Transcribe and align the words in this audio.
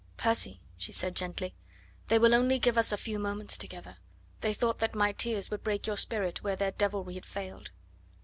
"Percy," 0.17 0.63
she 0.77 0.91
said 0.91 1.15
gently, 1.15 1.53
"they 2.07 2.17
will 2.17 2.33
only 2.33 2.57
give 2.57 2.75
us 2.75 2.91
a 2.91 2.97
few 2.97 3.19
moments 3.19 3.55
together. 3.55 3.97
They 4.39 4.51
thought 4.51 4.79
that 4.79 4.95
my 4.95 5.11
tears 5.11 5.51
would 5.51 5.63
break 5.63 5.85
your 5.85 5.95
spirit 5.95 6.41
where 6.41 6.55
their 6.55 6.71
devilry 6.71 7.13
had 7.13 7.25
failed." 7.27 7.69